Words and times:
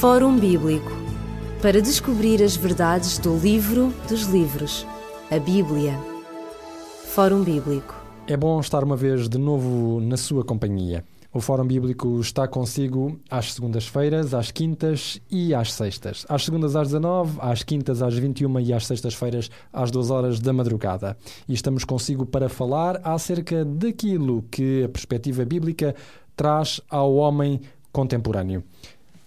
Fórum 0.00 0.38
Bíblico 0.38 0.90
para 1.62 1.80
descobrir 1.80 2.42
as 2.42 2.56
verdades 2.56 3.16
do 3.16 3.38
livro 3.38 3.94
dos 4.06 4.24
livros, 4.24 4.86
a 5.30 5.38
Bíblia. 5.38 5.98
Fórum 7.06 7.42
Bíblico. 7.42 7.94
É 8.26 8.36
bom 8.36 8.60
estar 8.60 8.84
uma 8.84 8.96
vez 8.96 9.28
de 9.28 9.38
novo 9.38 10.00
na 10.00 10.16
sua 10.18 10.44
companhia. 10.44 11.04
O 11.32 11.40
Fórum 11.40 11.66
Bíblico 11.66 12.20
está 12.20 12.46
consigo 12.46 13.18
às 13.30 13.54
segundas-feiras, 13.54 14.34
às 14.34 14.50
quintas 14.50 15.22
e 15.30 15.54
às 15.54 15.72
sextas. 15.72 16.26
Às 16.28 16.44
segundas 16.44 16.76
às 16.76 16.88
19, 16.88 17.38
às 17.40 17.62
quintas 17.62 18.02
às 18.02 18.14
21 18.14 18.60
e 18.60 18.72
às 18.74 18.86
sextas-feiras 18.86 19.50
às 19.72 19.90
2 19.90 20.10
horas 20.10 20.40
da 20.40 20.52
madrugada. 20.52 21.16
E 21.48 21.54
estamos 21.54 21.84
consigo 21.84 22.26
para 22.26 22.48
falar 22.48 23.00
acerca 23.04 23.64
daquilo 23.64 24.44
que 24.50 24.84
a 24.84 24.88
perspectiva 24.88 25.44
bíblica 25.46 25.94
traz 26.36 26.80
ao 26.90 27.14
homem 27.14 27.60
contemporâneo. 27.94 28.64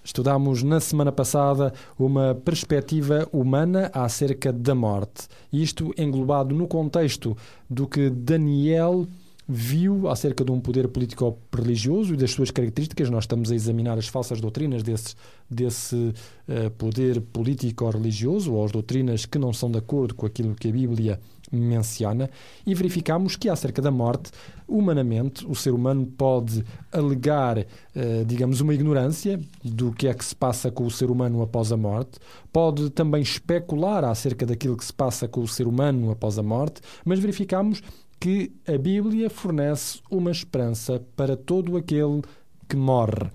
Estudámos 0.07 0.63
na 0.63 0.79
semana 0.79 1.11
passada 1.11 1.73
uma 1.99 2.33
perspectiva 2.33 3.27
humana 3.29 3.91
acerca 3.93 4.53
da 4.53 4.73
morte. 4.73 5.27
Isto 5.51 5.93
englobado 5.97 6.55
no 6.55 6.65
contexto 6.65 7.35
do 7.69 7.85
que 7.85 8.09
Daniel 8.09 9.05
viu 9.45 10.07
acerca 10.07 10.45
de 10.45 10.51
um 10.51 10.61
poder 10.61 10.87
político-religioso 10.87 12.13
e 12.13 12.17
das 12.17 12.31
suas 12.31 12.51
características. 12.51 13.09
Nós 13.09 13.25
estamos 13.25 13.51
a 13.51 13.55
examinar 13.55 13.97
as 13.97 14.07
falsas 14.07 14.39
doutrinas 14.39 14.81
desse, 14.81 15.13
desse 15.49 15.95
uh, 15.95 16.71
poder 16.77 17.19
político-religioso 17.19 18.53
ou 18.53 18.63
as 18.63 18.71
doutrinas 18.71 19.25
que 19.25 19.37
não 19.37 19.51
são 19.51 19.69
de 19.69 19.77
acordo 19.77 20.15
com 20.15 20.25
aquilo 20.25 20.55
que 20.55 20.69
a 20.69 20.71
Bíblia 20.71 21.19
menciona 21.51 22.29
e 22.65 22.73
verificamos 22.73 23.35
que 23.35 23.49
acerca 23.49 23.81
da 23.81 23.91
morte, 23.91 24.31
humanamente, 24.67 25.45
o 25.47 25.55
ser 25.55 25.71
humano 25.71 26.05
pode 26.05 26.63
alegar, 26.91 27.59
uh, 27.59 28.25
digamos, 28.25 28.61
uma 28.61 28.73
ignorância 28.73 29.39
do 29.63 29.91
que 29.91 30.07
é 30.07 30.13
que 30.13 30.25
se 30.25 30.35
passa 30.35 30.69
com 30.69 30.85
o 30.85 30.91
ser 30.91 31.09
humano 31.09 31.41
após 31.41 31.71
a 31.71 31.77
morte, 31.77 32.19
pode 32.51 32.89
também 32.89 33.21
especular 33.21 34.03
acerca 34.03 34.45
daquilo 34.45 34.77
que 34.77 34.85
se 34.85 34.93
passa 34.93 35.27
com 35.27 35.41
o 35.41 35.47
ser 35.47 35.67
humano 35.67 36.11
após 36.11 36.37
a 36.37 36.43
morte, 36.43 36.81
mas 37.05 37.19
verificamos 37.19 37.81
que 38.19 38.51
a 38.67 38.77
Bíblia 38.77 39.29
fornece 39.29 39.99
uma 40.09 40.31
esperança 40.31 41.01
para 41.15 41.37
todo 41.37 41.77
aquele 41.77 42.21
que 42.67 42.75
morre. 42.75 43.29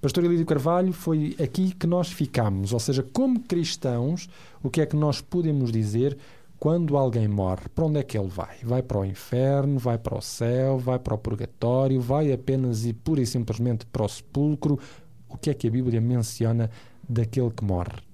Pastor 0.00 0.24
Elídio 0.24 0.46
Carvalho, 0.46 0.92
foi 0.92 1.36
aqui 1.42 1.74
que 1.74 1.86
nós 1.86 2.10
ficamos, 2.10 2.72
ou 2.72 2.80
seja, 2.80 3.02
como 3.02 3.40
cristãos, 3.40 4.28
o 4.62 4.70
que 4.70 4.80
é 4.80 4.86
que 4.86 4.96
nós 4.96 5.20
podemos 5.20 5.70
dizer 5.70 6.16
quando 6.58 6.96
alguém 6.96 7.28
morre? 7.28 7.68
Para 7.74 7.84
onde 7.84 7.98
é 7.98 8.02
que 8.02 8.16
ele 8.16 8.28
vai? 8.28 8.56
Vai 8.62 8.82
para 8.82 8.98
o 8.98 9.04
inferno, 9.04 9.78
vai 9.78 9.98
para 9.98 10.16
o 10.16 10.22
céu, 10.22 10.78
vai 10.78 10.98
para 10.98 11.14
o 11.14 11.18
purgatório, 11.18 12.00
vai 12.00 12.32
apenas 12.32 12.84
e 12.86 12.92
pura 12.92 13.20
e 13.20 13.26
simplesmente 13.26 13.84
para 13.86 14.04
o 14.04 14.08
sepulcro? 14.08 14.78
O 15.28 15.36
que 15.36 15.50
é 15.50 15.54
que 15.54 15.68
a 15.68 15.70
Bíblia 15.70 16.00
menciona 16.00 16.70
daquele 17.08 17.50
que 17.50 17.64
morre? 17.64 18.06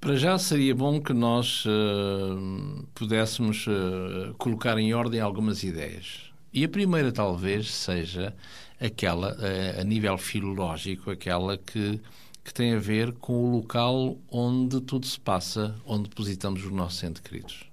Para 0.00 0.16
já 0.16 0.38
seria 0.38 0.74
bom 0.74 1.00
que 1.00 1.12
nós 1.12 1.64
uh, 1.66 2.86
pudéssemos 2.94 3.66
uh, 3.66 4.34
colocar 4.38 4.78
em 4.78 4.94
ordem 4.94 5.20
algumas 5.20 5.62
ideias. 5.62 6.30
E 6.52 6.64
a 6.64 6.68
primeira, 6.68 7.10
talvez, 7.10 7.72
seja 7.72 8.34
aquela, 8.80 9.32
uh, 9.32 9.80
a 9.80 9.84
nível 9.84 10.16
filológico, 10.16 11.10
aquela 11.10 11.58
que, 11.58 12.00
que 12.46 12.54
tem 12.54 12.74
a 12.74 12.78
ver 12.78 13.10
com 13.14 13.32
o 13.42 13.56
local 13.56 14.16
onde 14.30 14.80
tudo 14.80 15.04
se 15.04 15.18
passa, 15.18 15.74
onde 15.84 16.08
depositamos 16.08 16.64
os 16.64 16.70
nossos 16.70 17.02
entes 17.02 17.20
queridos. 17.20 17.64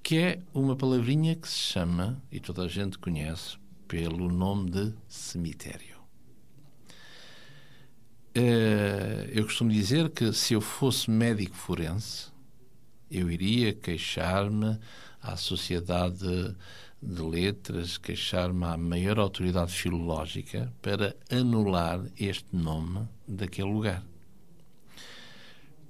Que 0.00 0.16
é 0.16 0.38
uma 0.54 0.76
palavrinha 0.76 1.34
que 1.34 1.48
se 1.48 1.58
chama, 1.58 2.22
e 2.30 2.38
toda 2.38 2.62
a 2.62 2.68
gente 2.68 2.96
conhece, 2.98 3.58
pelo 3.88 4.30
nome 4.30 4.70
de 4.70 4.94
cemitério. 5.08 5.98
Eh, 8.32 9.28
eu 9.32 9.42
costumo 9.42 9.72
dizer 9.72 10.08
que 10.10 10.32
se 10.32 10.54
eu 10.54 10.60
fosse 10.60 11.10
médico 11.10 11.56
forense, 11.56 12.28
eu 13.10 13.28
iria 13.28 13.72
queixar-me 13.72 14.78
à 15.20 15.36
Sociedade 15.36 16.54
de 17.00 17.22
Letras, 17.22 17.96
queixar-me 17.96 18.64
à 18.64 18.76
maior 18.76 19.18
autoridade 19.18 19.72
filológica 19.72 20.72
para 20.82 21.16
anular 21.30 22.04
este 22.18 22.54
nome 22.54 23.08
daquele 23.26 23.70
lugar. 23.72 24.04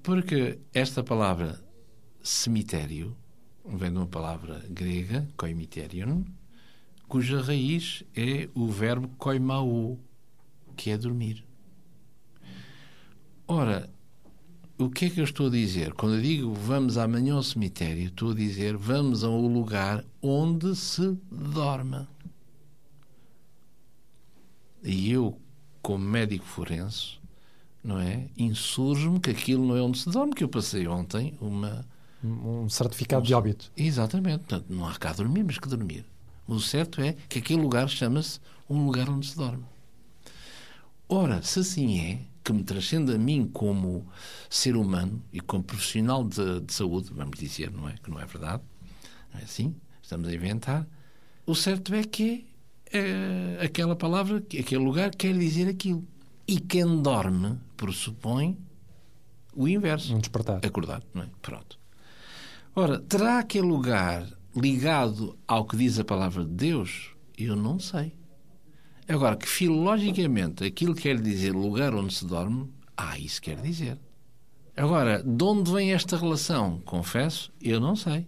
Porque 0.03 0.59
esta 0.73 1.03
palavra 1.03 1.59
cemitério 2.21 3.17
vem 3.65 3.91
de 3.91 3.97
uma 3.97 4.07
palavra 4.07 4.63
grega, 4.69 5.27
koimiterion, 5.35 6.23
cuja 7.07 7.41
raiz 7.41 8.03
é 8.15 8.47
o 8.53 8.67
verbo 8.67 9.07
koimau, 9.17 9.99
que 10.75 10.91
é 10.91 10.97
dormir. 10.97 11.43
Ora, 13.47 13.89
o 14.79 14.89
que 14.89 15.05
é 15.05 15.09
que 15.09 15.19
eu 15.19 15.25
estou 15.25 15.47
a 15.47 15.49
dizer? 15.49 15.93
Quando 15.93 16.15
eu 16.15 16.21
digo 16.21 16.53
vamos 16.53 16.97
amanhã 16.97 17.35
ao 17.35 17.43
cemitério, 17.43 18.07
estou 18.07 18.31
a 18.31 18.33
dizer 18.33 18.77
vamos 18.77 19.25
a 19.25 19.29
um 19.29 19.53
lugar 19.53 20.05
onde 20.21 20.73
se 20.75 21.17
dorme. 21.29 22.07
E 24.81 25.11
eu, 25.11 25.37
como 25.81 26.05
médico 26.05 26.45
forense, 26.45 27.19
não 27.83 27.99
é? 27.99 28.27
Insurjo-me 28.37 29.19
que 29.19 29.29
aquilo 29.29 29.67
não 29.67 29.75
é 29.75 29.81
onde 29.81 29.99
se 29.99 30.09
dorme, 30.09 30.33
que 30.33 30.43
eu 30.43 30.49
passei 30.49 30.87
ontem 30.87 31.33
uma. 31.41 31.85
Um 32.23 32.67
certificado 32.67 33.21
um, 33.21 33.25
de 33.25 33.33
óbito. 33.33 33.71
Exatamente. 33.75 34.39
Portanto, 34.39 34.65
não 34.69 34.87
há 34.87 34.95
cá 34.95 35.13
dormir, 35.13 35.43
mas 35.43 35.57
que 35.57 35.67
dormir. 35.67 36.05
O 36.47 36.59
certo 36.59 37.01
é 37.01 37.15
que 37.27 37.39
aquele 37.39 37.61
lugar 37.61 37.87
chama-se 37.89 38.39
um 38.69 38.85
lugar 38.85 39.09
onde 39.09 39.27
se 39.27 39.37
dorme. 39.37 39.63
Ora, 41.07 41.41
se 41.41 41.59
assim 41.59 41.99
é, 41.99 42.21
que 42.43 42.53
me 42.53 42.63
transcende 42.63 43.13
a 43.13 43.17
mim 43.17 43.47
como 43.47 44.07
ser 44.49 44.75
humano 44.75 45.21
e 45.31 45.39
como 45.39 45.63
profissional 45.63 46.23
de, 46.23 46.61
de 46.61 46.73
saúde, 46.73 47.11
vamos 47.13 47.37
dizer, 47.37 47.71
não 47.71 47.87
é? 47.87 47.95
Que 48.01 48.09
não 48.09 48.19
é 48.19 48.25
verdade. 48.25 48.63
Não 49.33 49.39
é 49.39 49.43
assim? 49.43 49.75
Estamos 50.01 50.27
a 50.27 50.33
inventar. 50.33 50.87
O 51.45 51.55
certo 51.55 51.93
é 51.93 52.03
que 52.03 52.47
é, 52.91 53.59
aquela 53.63 53.95
palavra, 53.95 54.37
aquele 54.37 54.83
lugar 54.83 55.11
quer 55.11 55.37
dizer 55.37 55.67
aquilo. 55.67 56.03
E 56.47 56.59
quem 56.59 57.01
dorme 57.01 57.59
pressupõe 57.77 58.57
o 59.53 59.67
inverso. 59.67 60.15
Um 60.15 60.19
despertar. 60.19 60.65
Acordar, 60.65 61.03
não 61.13 61.23
é? 61.23 61.29
Pronto. 61.41 61.77
Ora, 62.75 62.99
terá 62.99 63.39
aquele 63.39 63.67
lugar 63.67 64.25
ligado 64.55 65.37
ao 65.47 65.65
que 65.65 65.77
diz 65.77 65.99
a 65.99 66.03
palavra 66.03 66.43
de 66.43 66.51
Deus? 66.51 67.11
Eu 67.37 67.55
não 67.55 67.79
sei. 67.79 68.13
Agora, 69.09 69.35
que 69.35 69.49
filologicamente 69.49 70.63
aquilo 70.63 70.93
quer 70.93 71.19
dizer 71.19 71.51
lugar 71.51 71.95
onde 71.95 72.13
se 72.13 72.23
dorme, 72.23 72.69
ah, 72.95 73.17
isso 73.17 73.41
quer 73.41 73.59
dizer. 73.59 73.97
Agora, 74.77 75.23
de 75.23 75.43
onde 75.43 75.71
vem 75.71 75.93
esta 75.93 76.15
relação? 76.15 76.79
Confesso, 76.81 77.51
eu 77.59 77.79
não 77.79 77.95
sei. 77.95 78.27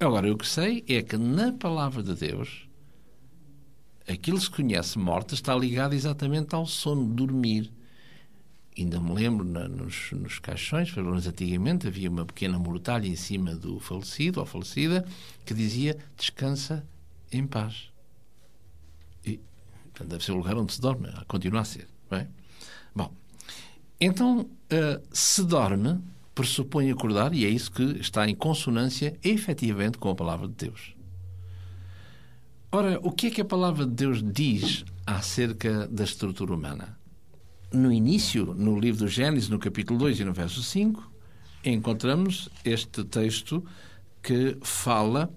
Agora, 0.00 0.32
o 0.32 0.38
que 0.38 0.48
sei 0.48 0.82
é 0.88 1.02
que 1.02 1.18
na 1.18 1.52
palavra 1.52 2.02
de 2.02 2.14
Deus, 2.14 2.66
aquilo 4.08 4.38
que 4.38 4.44
se 4.44 4.50
conhece 4.50 4.98
morte 4.98 5.34
está 5.34 5.54
ligado 5.54 5.92
exatamente 5.92 6.54
ao 6.54 6.64
sono, 6.64 7.04
dormir. 7.04 7.70
Ainda 8.76 8.98
me 8.98 9.12
lembro 9.12 9.44
na, 9.44 9.68
nos, 9.68 10.12
nos 10.12 10.38
caixões, 10.38 10.90
pelo 10.90 11.10
menos 11.10 11.26
antigamente, 11.26 11.88
havia 11.88 12.08
uma 12.08 12.24
pequena 12.24 12.58
mortalha 12.58 13.06
em 13.06 13.16
cima 13.16 13.54
do 13.54 13.78
falecido 13.80 14.40
ou 14.40 14.46
falecida 14.46 15.06
que 15.44 15.52
dizia 15.52 15.98
descansa 16.16 16.86
em 17.30 17.46
paz. 17.46 17.94
Deve 20.04 20.24
ser 20.24 20.32
o 20.32 20.36
lugar 20.36 20.56
onde 20.56 20.72
se 20.72 20.80
dorme, 20.80 21.08
continua 21.26 21.60
a 21.60 21.64
ser. 21.64 21.86
Bem? 22.10 22.28
Bom, 22.94 23.12
então, 24.00 24.40
uh, 24.40 25.02
se 25.10 25.42
dorme, 25.44 25.98
pressupõe 26.34 26.90
acordar, 26.90 27.32
e 27.34 27.44
é 27.44 27.48
isso 27.48 27.70
que 27.72 27.82
está 27.98 28.28
em 28.28 28.34
consonância, 28.34 29.18
efetivamente, 29.24 29.98
com 29.98 30.10
a 30.10 30.14
palavra 30.14 30.46
de 30.46 30.54
Deus. 30.54 30.94
Ora, 32.70 33.00
o 33.02 33.10
que 33.10 33.28
é 33.28 33.30
que 33.30 33.40
a 33.40 33.44
palavra 33.44 33.86
de 33.86 33.92
Deus 33.92 34.22
diz 34.22 34.84
acerca 35.06 35.86
da 35.88 36.04
estrutura 36.04 36.52
humana? 36.52 36.98
No 37.72 37.90
início, 37.90 38.54
no 38.54 38.78
livro 38.78 39.04
do 39.04 39.08
Gênesis, 39.08 39.48
no 39.48 39.58
capítulo 39.58 39.98
2 39.98 40.20
e 40.20 40.24
no 40.24 40.32
verso 40.32 40.62
5, 40.62 41.10
encontramos 41.64 42.48
este 42.64 43.02
texto 43.04 43.64
que 44.22 44.58
fala 44.62 45.30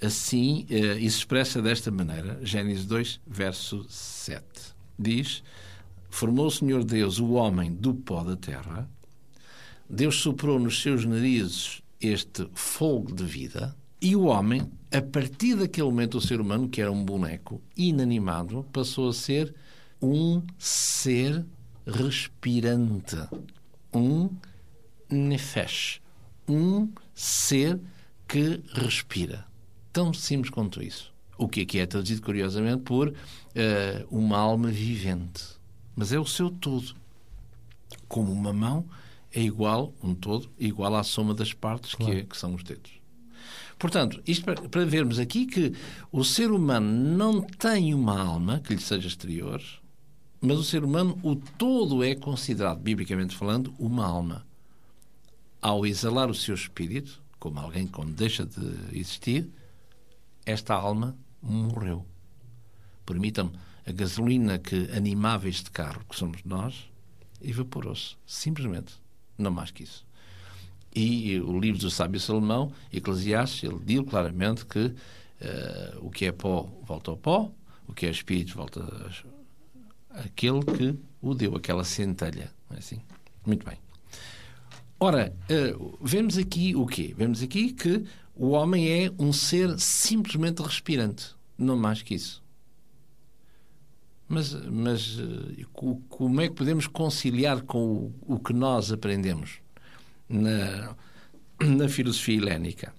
assim 0.00 0.66
uh, 0.70 0.98
e 0.98 1.10
se 1.10 1.18
expressa 1.18 1.60
desta 1.60 1.90
maneira. 1.90 2.38
Gênesis 2.42 2.86
2, 2.86 3.20
verso 3.26 3.84
7. 3.88 4.42
Diz: 4.98 5.42
Formou 6.10 6.46
o 6.46 6.50
Senhor 6.50 6.84
Deus 6.84 7.18
o 7.18 7.32
homem 7.32 7.72
do 7.72 7.94
pó 7.94 8.22
da 8.22 8.36
terra, 8.36 8.88
Deus 9.88 10.16
soprou 10.16 10.58
nos 10.58 10.80
seus 10.80 11.04
narizes 11.04 11.82
este 12.00 12.48
fogo 12.54 13.14
de 13.14 13.24
vida, 13.24 13.74
e 14.00 14.16
o 14.16 14.24
homem, 14.24 14.68
a 14.92 15.00
partir 15.00 15.54
daquele 15.54 15.86
momento, 15.86 16.18
o 16.18 16.20
ser 16.20 16.40
humano, 16.40 16.68
que 16.68 16.80
era 16.80 16.90
um 16.90 17.04
boneco 17.04 17.62
inanimado, 17.76 18.66
passou 18.72 19.08
a 19.08 19.12
ser 19.12 19.54
um 20.00 20.42
ser 20.58 21.46
respirante, 21.86 23.16
um 23.94 24.28
nefesh, 25.08 26.00
um 26.48 26.88
ser 27.14 27.80
que 28.32 28.62
respira. 28.72 29.44
Tão 29.92 30.14
simples 30.14 30.48
quanto 30.48 30.82
isso. 30.82 31.12
o 31.36 31.46
que 31.46 31.60
aqui 31.60 31.78
é 31.78 31.84
traduzido 31.84 32.22
curiosamente 32.22 32.82
por 32.82 33.08
uh, 33.08 33.14
uma 34.10 34.38
alma 34.38 34.70
vivente. 34.70 35.42
Mas 35.94 36.14
é 36.14 36.18
o 36.18 36.24
seu 36.24 36.50
todo. 36.50 36.94
Como 38.08 38.32
uma 38.32 38.50
mão 38.50 38.86
é 39.34 39.42
igual, 39.42 39.92
um 40.02 40.14
todo, 40.14 40.50
igual 40.58 40.94
à 40.94 41.02
soma 41.02 41.34
das 41.34 41.52
partes 41.52 41.94
claro. 41.94 42.10
que, 42.10 42.18
é, 42.20 42.22
que 42.22 42.34
são 42.34 42.54
os 42.54 42.62
dedos. 42.62 42.92
Portanto, 43.78 44.22
isto 44.26 44.46
para, 44.46 44.62
para, 44.66 44.86
vermos 44.86 45.18
aqui 45.18 45.44
que 45.44 45.74
o 46.10 46.24
ser 46.24 46.50
humano 46.50 46.90
não 46.90 47.42
tem 47.42 47.92
uma 47.92 48.18
alma 48.18 48.60
que 48.60 48.74
lhe 48.74 48.80
seja 48.80 49.08
exterior, 49.08 49.62
mas 50.40 50.58
o 50.58 50.64
ser 50.64 50.84
humano, 50.84 51.18
o 51.22 51.36
todo 51.36 52.02
é 52.02 52.14
considerado, 52.14 52.80
biblicamente 52.80 53.36
falando, 53.36 53.74
uma 53.78 54.06
alma. 54.06 54.46
Ao 55.60 55.84
exalar 55.84 56.30
o 56.30 56.34
seu 56.34 56.54
espírito, 56.54 57.21
como 57.42 57.58
alguém 57.58 57.88
quando 57.88 58.14
deixa 58.14 58.46
de 58.46 58.96
existir, 58.96 59.50
esta 60.46 60.74
alma 60.74 61.16
morreu. 61.42 62.06
Permitam-me, 63.04 63.50
a 63.84 63.90
gasolina 63.90 64.60
que 64.60 64.88
animava 64.96 65.48
este 65.48 65.68
carro, 65.72 66.04
que 66.08 66.14
somos 66.14 66.44
nós, 66.44 66.88
evaporou-se. 67.40 68.14
Simplesmente. 68.24 68.94
Não 69.36 69.50
mais 69.50 69.72
que 69.72 69.82
isso. 69.82 70.06
E 70.94 71.40
o 71.40 71.58
livro 71.58 71.80
do 71.80 71.90
sábio 71.90 72.20
Salomão, 72.20 72.72
Eclesiastes, 72.92 73.64
ele 73.64 73.80
diz 73.84 74.08
claramente 74.08 74.64
que 74.64 74.78
uh, 74.78 74.94
o 76.00 76.12
que 76.12 76.26
é 76.26 76.30
pó 76.30 76.72
volta 76.84 77.10
ao 77.10 77.16
pó, 77.16 77.50
o 77.88 77.92
que 77.92 78.06
é 78.06 78.10
espírito 78.10 78.54
volta 78.54 78.86
àquele 80.10 80.62
que 80.62 80.96
o 81.20 81.34
deu, 81.34 81.56
aquela 81.56 81.82
centelha. 81.82 82.52
Não 82.70 82.76
é 82.76 82.78
assim? 82.78 83.00
Muito 83.44 83.66
bem. 83.66 83.78
Ora, 85.02 85.34
uh, 85.50 85.98
vemos 86.00 86.38
aqui 86.38 86.76
o 86.76 86.86
quê? 86.86 87.14
Vemos 87.16 87.42
aqui 87.42 87.72
que 87.72 88.04
o 88.36 88.50
homem 88.50 88.88
é 88.88 89.12
um 89.18 89.32
ser 89.32 89.78
simplesmente 89.78 90.62
respirante. 90.62 91.34
Não 91.58 91.76
mais 91.76 92.02
que 92.02 92.14
isso. 92.14 92.42
Mas, 94.28 94.54
mas 94.54 95.18
uh, 95.18 95.66
como 96.08 96.40
é 96.40 96.48
que 96.48 96.54
podemos 96.54 96.86
conciliar 96.86 97.62
com 97.62 97.78
o, 97.78 98.14
o 98.34 98.38
que 98.38 98.52
nós 98.52 98.92
aprendemos? 98.92 99.62
na, 100.32 100.96
na 101.60 101.88
filosofia 101.88 102.36
helénica. 102.36 102.94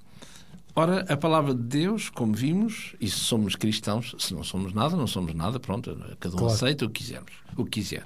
Ora, 0.75 1.01
a 1.07 1.15
palavra 1.15 1.53
de 1.53 1.61
Deus, 1.61 2.09
como 2.09 2.33
vimos, 2.33 2.95
e 2.99 3.07
se 3.07 3.19
somos 3.19 3.55
cristãos, 3.55 4.15
se 4.17 4.33
não 4.33 4.43
somos 4.43 4.73
nada, 4.73 4.95
não 4.95 5.05
somos 5.05 5.33
nada, 5.35 5.59
pronto, 5.59 5.95
cada 6.19 6.35
um 6.35 6.39
claro. 6.39 6.53
aceita 6.53 6.85
o 6.85 6.89
que 6.89 7.03
quisermos, 7.03 7.31
o 7.55 7.63
que 7.63 7.81
quiser. 7.81 8.03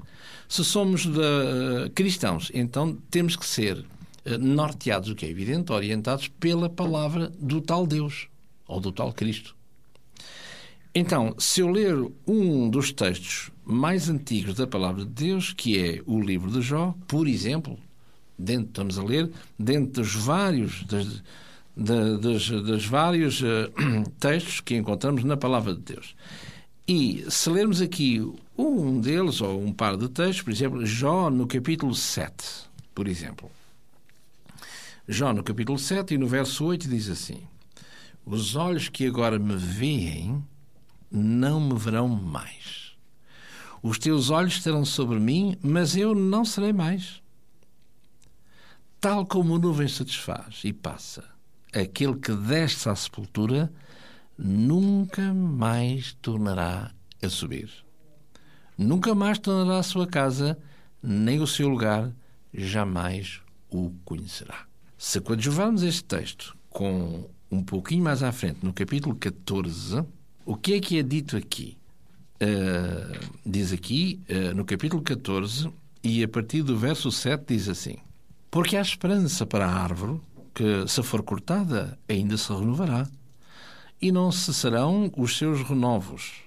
Se 0.49 0.65
somos 0.65 1.05
de, 1.05 1.89
cristãos, 1.95 2.51
então 2.53 2.97
temos 3.09 3.37
que 3.37 3.45
ser 3.45 3.77
uh, 3.77 4.37
norteados, 4.37 5.09
o 5.09 5.15
que 5.15 5.25
é 5.25 5.29
evidente, 5.29 5.71
orientados 5.71 6.27
pela 6.27 6.69
palavra 6.69 7.31
do 7.39 7.61
tal 7.61 7.87
Deus, 7.87 8.27
ou 8.67 8.81
do 8.81 8.91
tal 8.91 9.13
Cristo. 9.13 9.55
Então, 10.93 11.35
se 11.37 11.61
eu 11.61 11.69
ler 11.69 11.95
um 12.25 12.69
dos 12.69 12.91
textos 12.91 13.49
mais 13.63 14.09
antigos 14.09 14.55
da 14.55 14.67
palavra 14.67 15.05
de 15.05 15.11
Deus, 15.11 15.53
que 15.53 15.79
é 15.79 16.01
o 16.05 16.19
livro 16.19 16.51
de 16.51 16.61
Jó, 16.61 16.93
por 17.07 17.27
exemplo, 17.27 17.77
dentro, 18.37 18.67
estamos 18.67 18.99
a 18.99 19.03
ler, 19.03 19.31
dentro 19.57 20.01
dos 20.01 20.15
vários, 20.15 20.83
das, 20.83 21.23
das, 21.77 22.49
das 22.49 22.85
vários 22.85 23.41
uh, 23.41 23.71
textos 24.19 24.61
que 24.61 24.75
encontramos 24.75 25.23
na 25.23 25.37
Palavra 25.37 25.75
de 25.75 25.81
Deus. 25.81 26.15
E 26.87 27.25
se 27.29 27.49
lermos 27.49 27.81
aqui 27.81 28.21
um 28.57 28.99
deles, 28.99 29.41
ou 29.41 29.61
um 29.61 29.71
par 29.71 29.95
de 29.95 30.09
textos, 30.09 30.41
por 30.41 30.51
exemplo, 30.51 30.85
Jó 30.85 31.29
no 31.29 31.45
capítulo 31.45 31.93
7, 31.93 32.33
por 32.95 33.07
exemplo. 33.07 33.51
Jó 35.07 35.31
no 35.31 35.43
capítulo 35.43 35.77
7 35.77 36.15
e 36.15 36.17
no 36.17 36.27
verso 36.27 36.65
8 36.65 36.89
diz 36.89 37.09
assim: 37.09 37.41
Os 38.25 38.55
olhos 38.55 38.89
que 38.89 39.05
agora 39.05 39.37
me 39.37 39.55
veem 39.55 40.43
não 41.11 41.61
me 41.61 41.77
verão 41.77 42.07
mais. 42.09 42.93
Os 43.81 43.99
teus 43.99 44.29
olhos 44.29 44.53
estarão 44.53 44.83
sobre 44.83 45.19
mim, 45.19 45.57
mas 45.61 45.95
eu 45.95 46.15
não 46.15 46.43
serei 46.43 46.73
mais. 46.73 47.21
Tal 48.99 49.25
como 49.25 49.55
a 49.55 49.59
nuvem 49.59 49.87
se 49.87 50.03
desfaz 50.03 50.61
e 50.63 50.73
passa, 50.73 51.23
aquele 51.73 52.15
que 52.15 52.33
desce 52.33 52.89
à 52.89 52.95
sepultura 52.95 53.71
nunca 54.37 55.33
mais 55.33 56.13
tornará 56.21 56.91
a 57.21 57.29
subir. 57.29 57.69
Nunca 58.77 59.15
mais 59.15 59.39
tornará 59.39 59.79
a 59.79 59.83
sua 59.83 60.05
casa, 60.05 60.57
nem 61.01 61.39
o 61.39 61.47
seu 61.47 61.67
lugar, 61.67 62.11
jamais 62.53 63.41
o 63.69 63.91
conhecerá. 64.05 64.65
Se 64.97 65.19
coadjuvarmos 65.19 65.83
este 65.83 66.03
texto 66.03 66.55
com 66.69 67.29
um 67.51 67.63
pouquinho 67.63 68.03
mais 68.03 68.21
à 68.21 68.31
frente, 68.31 68.59
no 68.63 68.73
capítulo 68.73 69.15
14, 69.15 70.03
o 70.45 70.55
que 70.55 70.73
é 70.73 70.79
que 70.79 70.99
é 70.99 71.03
dito 71.03 71.35
aqui? 71.35 71.77
Uh, 72.41 73.27
diz 73.43 73.73
aqui, 73.73 74.21
uh, 74.29 74.53
no 74.53 74.63
capítulo 74.63 75.01
14, 75.01 75.71
e 76.03 76.23
a 76.23 76.27
partir 76.27 76.61
do 76.61 76.77
verso 76.77 77.11
7, 77.11 77.45
diz 77.47 77.67
assim: 77.67 77.97
porque 78.49 78.77
há 78.77 78.81
esperança 78.81 79.45
para 79.45 79.67
a 79.67 79.83
árvore 79.83 80.19
que, 80.57 80.87
se 80.87 81.03
for 81.03 81.21
cortada, 81.21 81.99
ainda 82.09 82.35
se 82.35 82.51
renovará. 82.51 83.07
E 84.01 84.11
não 84.11 84.31
cessarão 84.31 85.11
os 85.15 85.37
seus 85.37 85.61
renovos. 85.61 86.41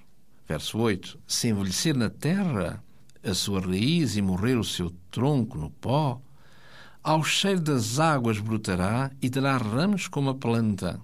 Verso 0.45 0.77
8: 0.79 1.17
Se 1.25 1.47
envelhecer 1.47 1.95
na 1.95 2.09
terra 2.09 2.83
a 3.23 3.33
sua 3.33 3.61
raiz 3.61 4.17
e 4.17 4.21
morrer 4.21 4.57
o 4.57 4.65
seu 4.65 4.89
tronco 5.09 5.57
no 5.57 5.69
pó, 5.69 6.21
ao 7.01 7.23
cheiro 7.23 7.61
das 7.61 7.99
águas 7.99 8.37
brotará 8.39 9.09
e 9.21 9.29
dará 9.29 9.55
ramos 9.55 10.09
como 10.09 10.29
a 10.29 10.35
planta. 10.35 10.99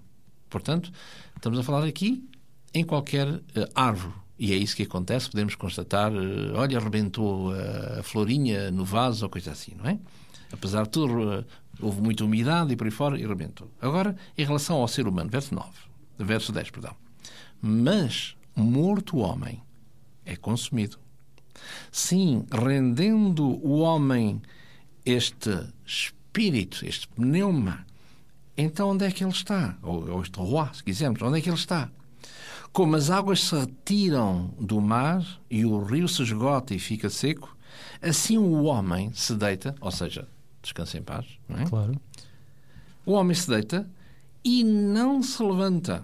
Portanto, 0.50 0.92
estamos 1.33 1.60
a 1.60 1.63
falar 1.63 1.86
aqui 1.86 2.27
em 2.74 2.83
qualquer 2.83 3.27
uh, 3.30 3.42
árvore. 3.74 4.15
E 4.39 4.54
é 4.54 4.56
isso 4.56 4.75
que 4.75 4.84
acontece. 4.84 5.30
Podemos 5.30 5.56
constatar: 5.56 6.12
uh, 6.12 6.56
olha, 6.56 6.78
arrebentou 6.78 7.51
a 8.00 8.04
florinha 8.04 8.72
no 8.72 8.86
vaso 8.86 9.25
ou 9.25 9.30
coisa 9.30 9.51
assim, 9.51 9.74
não 9.75 9.89
é? 9.89 10.00
Apesar 10.51 10.84
de 10.84 10.89
tudo, 10.89 11.34
eh, 11.34 11.44
houve 11.81 12.01
muita 12.01 12.24
umidade 12.24 12.72
e 12.72 12.75
por 12.75 12.86
aí 12.86 12.92
fora 12.92 13.19
e 13.19 13.25
rebentou. 13.25 13.69
Agora, 13.81 14.16
em 14.38 14.45
relação 14.45 14.78
ao 14.78 14.88
ser 14.88 15.07
humano, 15.07 15.30
verso 15.30 15.54
9, 15.54 15.69
verso 16.18 16.51
10, 16.51 16.69
perdão. 16.72 16.95
Mas 17.62 18.36
morto 18.56 19.18
o 19.18 19.19
homem 19.19 19.62
é 20.25 20.36
consumido. 20.36 20.98
Sim, 21.92 22.45
rendendo 22.51 23.44
o 23.45 23.80
homem 23.80 24.42
este 25.06 25.50
espírito, 25.86 26.86
este 26.86 27.07
pneuma, 27.10 27.86
então 28.56 28.89
onde 28.92 29.06
é 29.06 29.12
que 29.12 29.24
ele 29.24 29.31
está? 29.31 29.78
Ou, 29.81 30.10
ou 30.10 30.22
este 30.22 30.38
roi, 30.38 30.69
se 30.74 30.84
quisermos, 30.84 31.22
onde 31.22 31.39
é 31.39 31.42
que 31.42 31.50
ele 31.50 31.57
está? 31.57 31.89
Como 32.71 32.95
as 32.95 33.09
águas 33.09 33.43
se 33.43 33.55
retiram 33.55 34.53
do 34.59 34.79
mar 34.79 35.25
e 35.49 35.65
o 35.65 35.83
rio 35.83 36.07
se 36.07 36.21
esgota 36.21 36.75
e 36.75 36.79
fica 36.79 37.09
seco, 37.09 37.55
assim 38.01 38.38
o 38.38 38.63
homem 38.63 39.12
se 39.13 39.36
deita, 39.36 39.75
ou 39.81 39.91
seja, 39.91 40.27
descansa 40.62 40.97
em 40.97 41.01
paz, 41.01 41.25
não 41.47 41.59
é? 41.59 41.65
Claro. 41.65 42.00
O 43.05 43.13
homem 43.13 43.33
se 43.33 43.50
deita 43.50 43.89
e 44.43 44.63
não 44.63 45.24
se 45.24 45.41
levanta 45.41 46.03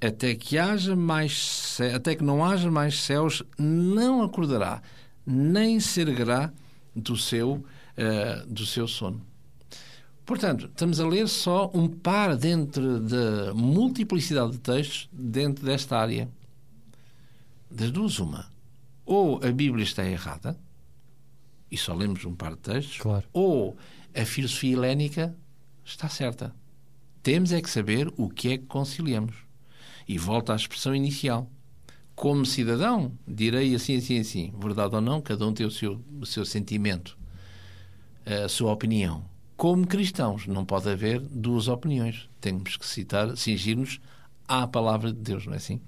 até 0.00 0.34
que 0.34 0.56
haja 0.58 0.94
mais 0.94 1.78
até 1.94 2.14
que 2.14 2.22
não 2.24 2.44
haja 2.44 2.70
mais 2.70 3.02
céus, 3.02 3.42
não 3.58 4.22
acordará, 4.22 4.82
nem 5.26 5.80
se 5.80 6.00
erguerá 6.00 6.52
do 6.94 7.16
seu 7.16 7.52
uh, 7.52 8.46
do 8.46 8.64
seu 8.64 8.86
sono. 8.86 9.20
Portanto, 10.28 10.66
estamos 10.66 11.00
a 11.00 11.08
ler 11.08 11.26
só 11.26 11.70
um 11.72 11.88
par 11.88 12.36
dentro 12.36 13.00
da 13.00 13.54
multiplicidade 13.54 14.52
de 14.52 14.58
textos 14.58 15.08
dentro 15.10 15.64
desta 15.64 15.96
área. 15.96 16.28
Das 17.70 17.90
duas, 17.90 18.18
uma. 18.18 18.46
Ou 19.06 19.42
a 19.42 19.50
Bíblia 19.50 19.82
está 19.82 20.04
errada, 20.04 20.54
e 21.70 21.78
só 21.78 21.94
lemos 21.94 22.26
um 22.26 22.34
par 22.34 22.50
de 22.50 22.58
textos, 22.58 22.98
claro. 22.98 23.26
ou 23.32 23.74
a 24.14 24.22
filosofia 24.26 24.74
helénica 24.74 25.34
está 25.82 26.10
certa. 26.10 26.54
Temos 27.22 27.50
é 27.50 27.62
que 27.62 27.70
saber 27.70 28.12
o 28.18 28.28
que 28.28 28.52
é 28.52 28.58
que 28.58 28.66
conciliamos. 28.66 29.34
E 30.06 30.18
volta 30.18 30.52
à 30.52 30.56
expressão 30.56 30.94
inicial. 30.94 31.50
Como 32.14 32.44
cidadão, 32.44 33.12
direi 33.26 33.74
assim, 33.74 33.96
assim, 33.96 34.18
assim. 34.18 34.52
Verdade 34.58 34.94
ou 34.94 35.00
não, 35.00 35.22
cada 35.22 35.46
um 35.46 35.54
tem 35.54 35.64
o 35.64 35.70
seu, 35.70 36.04
o 36.20 36.26
seu 36.26 36.44
sentimento, 36.44 37.16
a 38.26 38.46
sua 38.46 38.70
opinião. 38.70 39.24
Como 39.58 39.88
cristãos, 39.88 40.46
não 40.46 40.64
pode 40.64 40.88
haver 40.88 41.18
duas 41.18 41.66
opiniões. 41.66 42.30
Temos 42.40 42.76
que 42.76 42.86
citar, 42.86 43.36
cingir-nos 43.36 43.98
à 44.46 44.68
palavra 44.68 45.12
de 45.12 45.18
Deus, 45.18 45.46
não 45.46 45.52
é 45.52 45.56
assim? 45.56 45.80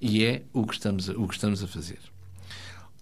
E 0.00 0.24
é 0.24 0.44
o 0.50 0.66
que 0.66 0.72
estamos, 0.72 1.10
o 1.10 1.28
que 1.28 1.34
estamos 1.34 1.62
a 1.62 1.66
fazer. 1.66 1.98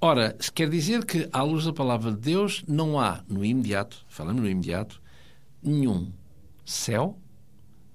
Ora, 0.00 0.36
quer 0.52 0.68
dizer 0.68 1.04
que, 1.04 1.28
à 1.32 1.44
luz 1.44 1.64
da 1.64 1.72
palavra 1.72 2.10
de 2.10 2.18
Deus, 2.18 2.64
não 2.66 2.98
há 2.98 3.22
no 3.28 3.44
imediato, 3.44 4.04
falamos 4.08 4.42
no 4.42 4.48
imediato, 4.48 5.00
nenhum 5.62 6.10
céu, 6.64 7.16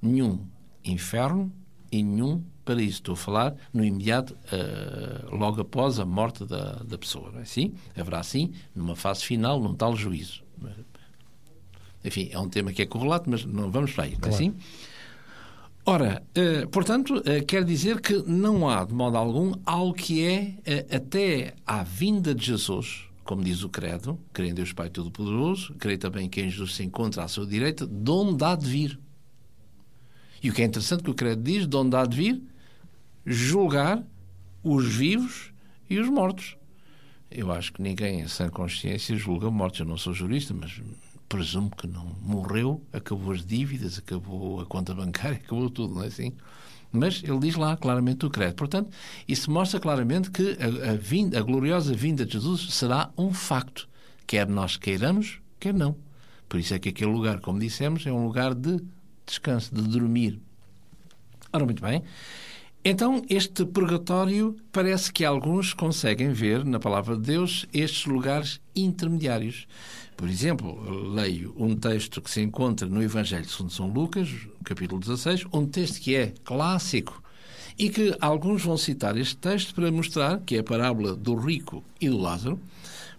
nenhum 0.01 0.39
inferno 0.85 1.51
e 1.91 2.01
nenhum 2.01 2.41
paraíso. 2.63 2.99
Estou 2.99 3.15
a 3.15 3.17
falar 3.17 3.55
no 3.73 3.83
imediato, 3.83 4.37
uh, 4.53 5.35
logo 5.35 5.59
após 5.59 5.99
a 5.99 6.05
morte 6.05 6.45
da, 6.45 6.75
da 6.75 6.97
pessoa. 6.97 7.29
Não 7.29 7.39
é 7.39 7.41
assim? 7.41 7.73
Haverá, 7.93 8.23
sim, 8.23 8.53
numa 8.73 8.95
fase 8.95 9.25
final, 9.25 9.59
num 9.59 9.75
tal 9.75 9.97
juízo. 9.97 10.45
Enfim, 12.05 12.29
é 12.31 12.39
um 12.39 12.47
tema 12.47 12.71
que 12.71 12.81
é 12.81 12.85
correlato, 12.85 13.29
mas 13.29 13.43
não 13.43 13.71
vamos 13.71 13.91
para 13.91 14.05
aí. 14.05 14.17
É 14.21 14.29
assim? 14.29 14.53
Ora, 15.87 16.23
eh, 16.33 16.65
portanto, 16.67 17.21
eh, 17.25 17.41
quer 17.41 17.63
dizer 17.63 18.01
que 18.01 18.23
não 18.25 18.67
há, 18.67 18.83
de 18.83 18.93
modo 18.93 19.17
algum, 19.17 19.53
algo 19.65 19.93
que 19.93 20.23
é 20.25 20.57
eh, 20.65 20.85
até 20.95 21.53
à 21.65 21.83
vinda 21.83 22.33
de 22.33 22.43
Jesus, 22.43 23.03
como 23.23 23.43
diz 23.43 23.63
o 23.63 23.69
Credo, 23.69 24.19
creio 24.33 24.51
em 24.51 24.53
Deus 24.55 24.73
Pai 24.73 24.89
Todo-Poderoso, 24.89 25.75
creio 25.75 25.99
também 25.99 26.27
que 26.27 26.41
em 26.41 26.49
Jesus 26.49 26.75
se 26.75 26.83
encontra 26.83 27.23
à 27.23 27.27
sua 27.27 27.45
direita, 27.45 27.85
de 27.85 28.11
onde 28.11 28.43
há 28.43 28.55
de 28.55 28.67
vir. 28.67 28.99
E 30.41 30.49
o 30.49 30.53
que 30.53 30.63
é 30.63 30.65
interessante 30.65 31.03
que 31.03 31.11
o 31.11 31.13
Credo 31.13 31.43
diz, 31.43 31.67
de 31.67 31.75
onde 31.75 31.95
há 31.95 32.05
de 32.05 32.17
vir, 32.17 32.41
julgar 33.23 34.03
os 34.63 34.87
vivos 34.87 35.53
e 35.87 35.99
os 35.99 36.09
mortos. 36.09 36.57
Eu 37.29 37.51
acho 37.51 37.73
que 37.73 37.81
ninguém 37.81 38.21
em 38.21 38.27
sã 38.27 38.49
consciência 38.49 39.15
julga 39.15 39.51
mortos. 39.51 39.79
Eu 39.79 39.85
não 39.85 39.97
sou 39.97 40.13
jurista, 40.13 40.53
mas 40.53 40.81
presumo 41.27 41.71
que 41.75 41.87
não 41.87 42.05
morreu, 42.21 42.81
acabou 42.93 43.33
as 43.33 43.45
dívidas, 43.45 43.97
acabou 43.97 44.61
a 44.61 44.65
conta 44.65 44.93
bancária, 44.93 45.37
acabou 45.43 45.69
tudo, 45.69 45.95
não 45.95 46.03
é 46.03 46.07
assim? 46.07 46.33
Mas 46.91 47.21
ele 47.23 47.39
diz 47.39 47.55
lá 47.55 47.75
claramente 47.75 48.25
o 48.25 48.29
credo. 48.29 48.55
Portanto, 48.55 48.89
isso 49.27 49.51
mostra 49.51 49.79
claramente 49.79 50.31
que 50.31 50.57
a, 50.59 50.91
a, 50.91 50.95
vinda, 50.95 51.37
a 51.37 51.41
gloriosa 51.41 51.93
vinda 51.93 52.25
de 52.25 52.33
Jesus 52.33 52.73
será 52.73 53.09
um 53.17 53.33
facto, 53.33 53.87
quer 54.25 54.47
nós 54.47 54.77
queiramos, 54.77 55.39
quer 55.59 55.73
não. 55.73 55.95
Por 56.47 56.59
isso 56.59 56.73
é 56.73 56.79
que 56.79 56.89
aquele 56.89 57.11
lugar, 57.11 57.39
como 57.41 57.59
dissemos, 57.59 58.05
é 58.05 58.11
um 58.11 58.23
lugar 58.23 58.53
de 58.53 58.79
descanso, 59.25 59.73
de 59.73 59.81
dormir. 59.81 60.39
Ora, 61.51 61.65
muito 61.65 61.81
bem. 61.81 62.03
Então, 62.87 63.23
este 63.27 63.65
purgatório 63.65 64.55
parece 64.71 65.11
que 65.11 65.25
alguns 65.25 65.73
conseguem 65.73 66.31
ver 66.31 66.63
na 66.63 66.79
palavra 66.79 67.15
de 67.15 67.23
Deus 67.23 67.65
estes 67.73 68.05
lugares 68.05 68.61
intermediários. 68.75 69.65
Por 70.15 70.29
exemplo, 70.29 71.11
leio 71.11 71.51
um 71.57 71.75
texto 71.75 72.21
que 72.21 72.29
se 72.29 72.41
encontra 72.41 72.87
no 72.87 73.01
Evangelho 73.01 73.49
segundo 73.49 73.73
São 73.73 73.87
Lucas, 73.87 74.29
capítulo 74.63 75.01
16, 75.01 75.47
um 75.51 75.65
texto 75.65 75.99
que 75.99 76.15
é 76.15 76.31
clássico 76.43 77.23
e 77.75 77.89
que 77.89 78.15
alguns 78.21 78.63
vão 78.63 78.77
citar 78.77 79.17
este 79.17 79.37
texto 79.37 79.73
para 79.73 79.91
mostrar 79.91 80.39
que 80.45 80.55
é 80.55 80.59
a 80.59 80.63
parábola 80.63 81.15
do 81.15 81.33
rico 81.33 81.83
e 81.99 82.07
do 82.07 82.19
Lázaro, 82.19 82.59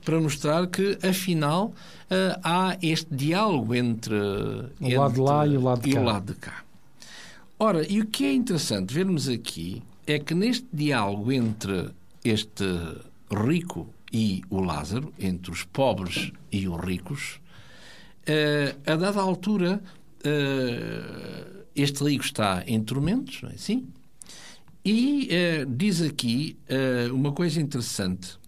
para 0.05 0.21
mostrar 0.21 0.69
que, 0.69 0.97
afinal, 1.03 1.73
uh, 2.09 2.39
há 2.45 2.79
este 2.81 3.13
diálogo 3.13 3.75
entre, 3.75 4.15
o 4.15 4.71
entre, 4.81 4.97
lado 4.97 5.15
de 5.15 5.21
lá 5.21 5.45
e 5.45 5.57
o 5.57 5.61
lado 5.61 5.83
de 5.83 5.93
cá. 5.93 6.01
Lado 6.01 6.33
de 6.33 6.39
cá. 6.39 6.66
Ora, 7.59 7.91
e 7.91 8.03
o 8.03 8.07
que 8.07 8.27
é 8.27 8.35
interessante 8.35 8.93
vermos 8.93 9.29
aqui 9.29 9.83
é 10.07 10.19
que 10.19 10.35
neste 10.35 10.67
diálogo 10.71 11.33
entre 11.33 11.91
este 12.23 12.65
rico 13.31 13.89
e 14.13 14.43
o 14.51 14.61
Lázaro, 14.61 15.11
entre 15.19 15.51
os 15.51 15.65
pobres 15.65 16.33
e 16.53 16.69
os 16.69 16.79
ricos, 16.79 17.41
uh, 18.29 18.93
a 18.93 18.97
dada 18.97 19.21
altura, 19.21 19.83
uh, 20.21 21.65
este 21.75 22.05
rico 22.05 22.25
está 22.25 22.63
em 22.67 22.83
tormentos, 22.83 23.41
não 23.41 23.49
é 23.49 23.55
assim? 23.55 23.89
E 24.85 25.31
uh, 25.63 25.67
diz 25.67 26.03
aqui 26.03 26.59
uma 27.11 27.33
coisa 27.33 27.61
interessante, 27.61 28.39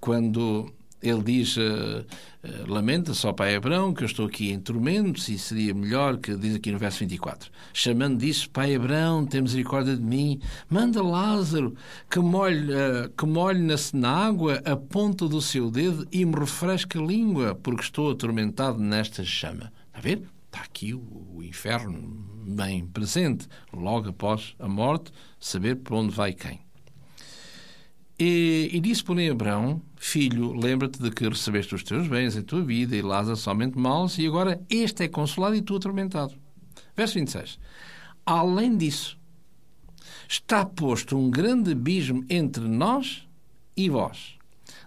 quando 0.00 0.72
ele 1.02 1.22
diz, 1.22 1.56
uh, 1.56 1.60
uh, 1.60 2.72
lamenta 2.72 3.14
só 3.14 3.32
pai 3.32 3.54
Abrão, 3.54 3.94
que 3.94 4.02
eu 4.02 4.06
estou 4.06 4.26
aqui 4.26 4.50
em 4.50 4.60
tormentos 4.60 5.28
e 5.28 5.38
seria 5.38 5.72
melhor 5.72 6.18
que, 6.18 6.36
diz 6.36 6.54
aqui 6.54 6.70
no 6.70 6.78
verso 6.78 7.00
24, 7.00 7.50
chamando 7.72 8.18
disso, 8.18 8.50
pai 8.50 8.74
Abrão, 8.74 9.24
tem 9.24 9.40
misericórdia 9.40 9.96
de 9.96 10.02
mim, 10.02 10.40
manda 10.68 11.02
Lázaro 11.02 11.74
que 12.10 12.18
molhe, 12.18 12.72
uh, 12.72 13.10
que 13.16 13.26
molhe 13.26 13.60
na, 13.60 13.74
na 13.94 14.10
água 14.10 14.60
a 14.64 14.76
ponta 14.76 15.26
do 15.26 15.40
seu 15.40 15.70
dedo 15.70 16.06
e 16.12 16.24
me 16.24 16.34
refresque 16.38 16.98
a 16.98 17.02
língua, 17.02 17.54
porque 17.54 17.82
estou 17.82 18.10
atormentado 18.10 18.78
nesta 18.78 19.24
chama. 19.24 19.72
Está 19.88 19.98
a 19.98 20.00
ver? 20.00 20.22
Está 20.46 20.62
aqui 20.62 20.92
o, 20.92 21.00
o 21.36 21.42
inferno 21.42 22.26
bem 22.44 22.84
presente, 22.86 23.46
logo 23.72 24.08
após 24.08 24.54
a 24.58 24.68
morte, 24.68 25.12
saber 25.38 25.76
por 25.76 25.94
onde 25.94 26.14
vai 26.14 26.32
quem. 26.32 26.60
E, 28.22 28.68
e 28.70 28.80
disse, 28.80 29.02
porém, 29.02 29.30
Abraão, 29.30 29.80
filho, 29.96 30.52
lembra-te 30.52 31.02
de 31.02 31.10
que 31.10 31.26
recebeste 31.26 31.74
os 31.74 31.82
teus 31.82 32.06
bens 32.06 32.36
em 32.36 32.42
tua 32.42 32.62
vida 32.62 32.94
e 32.94 33.00
Lázaro 33.00 33.34
somente 33.34 33.78
maus, 33.78 34.18
e 34.18 34.26
agora 34.26 34.60
este 34.68 35.04
é 35.04 35.08
consolado 35.08 35.56
e 35.56 35.62
tu 35.62 35.76
atormentado. 35.76 36.34
Verso 36.94 37.14
26. 37.14 37.58
Além 38.26 38.76
disso, 38.76 39.18
está 40.28 40.66
posto 40.66 41.16
um 41.16 41.30
grande 41.30 41.72
abismo 41.72 42.22
entre 42.28 42.68
nós 42.68 43.26
e 43.74 43.88
vós, 43.88 44.36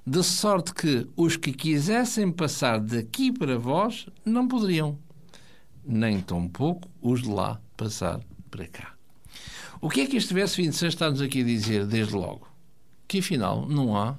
de 0.06 0.22
sorte 0.22 0.72
que 0.72 1.08
os 1.18 1.36
que 1.36 1.54
quisessem 1.54 2.32
passar 2.32 2.80
daqui 2.80 3.32
para 3.32 3.58
vós 3.58 4.06
não 4.24 4.48
poderiam, 4.48 5.00
nem 5.84 6.22
tampouco 6.22 6.88
os 7.02 7.24
de 7.24 7.30
lá 7.30 7.60
passar 7.76 8.20
para 8.52 8.68
cá. 8.68 8.94
O 9.82 9.90
que 9.90 10.02
é 10.02 10.06
que 10.06 10.18
este 10.18 10.36
verso 10.36 10.58
26 10.58 10.94
está-nos 10.94 11.20
aqui 11.20 11.42
a 11.42 11.46
dizer 11.46 11.88
desde 11.88 12.14
logo? 12.14 12.53
Que 13.08 13.20
afinal 13.20 13.68
não 13.68 13.96
há 13.96 14.18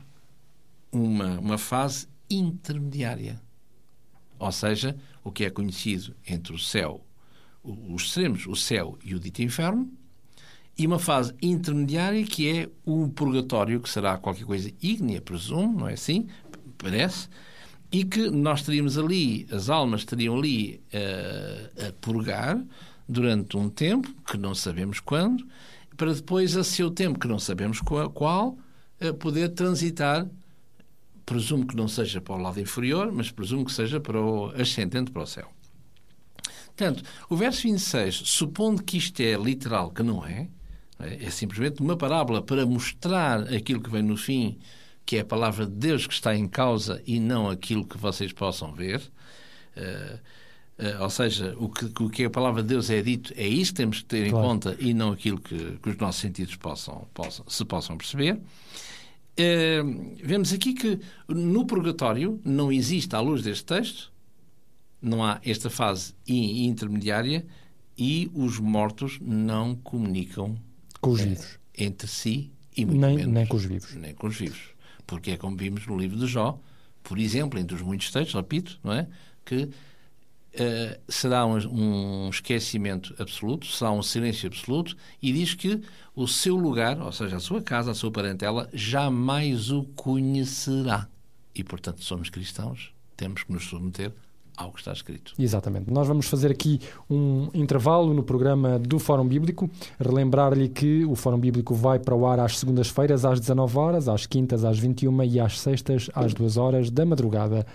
uma, 0.93 1.39
uma 1.41 1.59
fase 1.59 2.07
intermediária. 2.31 3.41
Ou 4.39 4.53
seja, 4.53 4.97
o 5.23 5.31
que 5.31 5.45
é 5.45 5.51
conhecido 5.51 6.15
entre 6.27 6.53
o 6.55 6.59
céu, 6.59 7.05
os 7.63 8.03
extremos, 8.03 8.47
o 8.47 8.55
céu 8.55 8.99
e 9.03 9.15
o 9.15 9.21
dito 9.21 9.43
inferno, 9.43 9.91
e 10.77 10.87
uma 10.87 10.99
fase 10.99 11.33
intermediária 11.41 12.25
que 12.25 12.49
é 12.49 12.69
o 12.85 13.09
purgatório, 13.09 13.81
que 13.81 13.89
será 13.89 14.19
qualquer 14.19 14.45
coisa 14.45 14.73
ígnea, 14.83 15.21
presumo, 15.21 15.81
não 15.81 15.89
é 15.89 15.95
assim? 15.95 16.27
Parece. 16.77 17.29
E 17.93 18.05
que 18.05 18.29
nós 18.29 18.63
teríamos 18.63 18.99
ali, 18.99 19.47
as 19.53 19.71
almas 19.71 20.01
estariam 20.01 20.37
ali 20.37 20.83
uh, 20.93 21.89
a 21.89 21.93
purgar 22.01 22.61
durante 23.09 23.57
um 23.57 23.69
tempo, 23.69 24.13
que 24.27 24.37
não 24.37 24.55
sabemos 24.55 24.99
quando, 24.99 25.47
para 25.97 26.13
depois, 26.13 26.57
a 26.57 26.65
seu 26.65 26.91
tempo, 26.91 27.21
que 27.21 27.29
não 27.29 27.39
sabemos 27.39 27.81
qual 27.81 28.59
poder 29.13 29.51
transitar, 29.51 30.27
presumo 31.27 31.67
que 31.67 31.77
não 31.77 31.89
seja 31.89 32.21
para 32.21 32.35
o 32.35 32.39
lado 32.39 32.61
inferior, 32.61 33.11
mas 33.13 33.31
presumo 33.31 33.65
que 33.65 33.73
seja 33.73 34.01
para 34.01 34.21
o 34.21 34.51
ascendente, 34.51 35.11
para 35.11 35.23
o 35.23 35.27
céu. 35.27 35.51
Portanto, 36.77 37.05
o 37.29 37.37
verso 37.37 37.63
26, 37.63 38.23
supondo 38.25 38.83
que 38.83 38.97
isto 38.97 39.21
é 39.21 39.35
literal, 39.35 39.91
que 39.91 40.03
não 40.03 40.27
é, 40.27 40.49
é 40.99 41.31
simplesmente 41.31 41.81
uma 41.81 41.97
parábola 41.97 42.43
para 42.43 42.67
mostrar 42.67 43.43
aquilo 43.53 43.81
que 43.81 43.91
vem 43.91 44.03
no 44.03 44.17
fim, 44.17 44.59
que 45.07 45.17
é 45.17 45.21
a 45.21 45.25
palavra 45.25 45.67
de 45.67 45.73
Deus 45.73 46.07
que 46.07 46.15
está 46.15 46.35
em 46.35 46.49
causa 46.49 47.03
e 47.07 47.21
não 47.21 47.49
aquilo 47.49 47.85
que 47.85 47.99
vocês 47.99 48.33
possam 48.33 48.73
ver. 48.73 49.01
Uh, 49.77 50.19
uh, 50.83 51.03
ou 51.03 51.11
seja, 51.11 51.55
o 51.59 51.69
que, 51.69 52.03
o 52.03 52.11
que 52.11 52.25
a 52.25 52.31
palavra 52.31 52.63
de 52.63 52.69
Deus 52.69 52.91
é 52.91 53.03
dito 53.03 53.33
é 53.37 53.47
isso 53.47 53.73
que 53.73 53.77
temos 53.77 53.99
que 53.99 54.07
ter 54.07 54.31
claro. 54.31 54.45
em 54.45 54.49
conta 54.49 54.77
e 54.79 54.95
não 54.95 55.13
aquilo 55.13 55.41
que, 55.41 55.79
que 55.83 55.91
os 55.91 55.97
nossos 55.97 56.21
sentidos 56.21 56.57
possam, 56.57 57.07
possam, 57.13 57.45
se 57.49 57.65
possam 57.65 57.97
perceber. 57.97 58.41
Uh, 59.39 60.15
vemos 60.23 60.53
aqui 60.53 60.75
que 60.75 61.01
no 61.29 61.67
purgatório 61.67 62.41
não 62.45 62.71
existe, 62.71 63.17
à 63.17 63.21
luz 63.21 63.43
deste 63.43 63.65
texto, 63.65 64.13
não 65.03 65.25
há 65.25 65.41
esta 65.45 65.69
fase 65.69 66.15
intermediária 66.27 67.45
e 67.99 68.31
os 68.33 68.59
mortos 68.59 69.19
não 69.21 69.75
comunicam 69.75 70.57
com 71.01 71.11
os 71.11 71.21
vivos. 71.21 71.55
Uh, 71.55 71.59
entre 71.77 72.07
si 72.07 72.53
e 72.77 72.85
muito 72.85 73.01
nem, 73.01 73.17
menos, 73.17 73.33
nem 73.33 73.47
com 73.47 73.57
os 73.57 73.65
vivos. 73.65 73.95
Nem 73.95 74.15
com 74.15 74.27
os 74.27 74.37
vivos. 74.37 74.75
Porque 75.07 75.33
é 75.33 75.37
como 75.37 75.57
vimos 75.57 75.87
no 75.87 75.99
livro 75.99 76.17
de 76.17 76.27
Jó, 76.27 76.59
por 77.03 77.19
exemplo, 77.19 77.59
entre 77.59 77.75
os 77.77 77.83
muitos 77.83 78.11
textos, 78.11 78.35
repito, 78.35 78.79
não 78.83 78.93
é? 78.93 79.07
Que 79.45 79.69
Uh, 80.55 80.97
será 81.09 81.45
um, 81.45 81.57
um, 81.57 82.31
esquecimento 82.31 83.13
absoluto, 83.19 83.67
será 83.67 83.91
um 83.91 84.03
silêncio 84.03 84.47
absoluto, 84.47 84.97
e 85.21 85.33
diz 85.33 85.53
que 85.53 85.83
o 86.15 86.29
seu 86.29 86.55
lugar, 86.55 87.01
ou 87.01 87.11
seja, 87.11 87.37
a 87.37 87.41
sua 87.41 87.61
casa, 87.61 87.91
a 87.91 87.95
sua 87.95 88.13
parentela, 88.13 88.69
jamais 88.73 89.73
o 89.73 89.83
conhecerá. 89.97 91.09
E, 91.53 91.65
portanto, 91.65 92.05
somos 92.05 92.31
cristãos, 92.31 92.93
temos 93.17 93.43
que 93.43 93.53
nos 93.53 93.65
submeter 93.65 94.13
ao 94.57 94.71
que 94.71 94.79
está 94.79 94.93
escrito. 94.93 95.35
Exatamente. 95.39 95.91
Nós 95.91 96.07
vamos 96.07 96.27
fazer 96.27 96.51
aqui 96.51 96.81
um 97.11 97.49
intervalo 97.53 98.15
no 98.15 98.23
programa 98.23 98.79
do 98.79 98.99
Fórum 98.99 99.27
Bíblico. 99.27 99.69
Relembrar-lhe 99.99 100.69
que 100.69 101.05
o 101.05 101.15
Fórum 101.15 101.39
Bíblico 101.39 101.75
vai 101.75 101.99
para 101.99 102.15
o 102.15 102.27
ar 102.27 102.39
às 102.39 102.59
segundas-feiras 102.59 103.25
às 103.25 103.41
19 103.41 103.77
horas, 103.77 104.09
às 104.09 104.27
quintas 104.27 104.65
às 104.65 104.79
21 104.79 105.25
e 105.25 105.41
às 105.41 105.59
sextas 105.59 106.09
às 106.15 106.33
2 106.33 106.57
horas 106.57 106.91
da 106.91 107.05
madrugada. 107.05 107.67